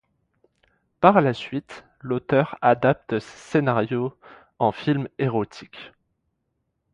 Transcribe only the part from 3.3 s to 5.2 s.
scénarios en film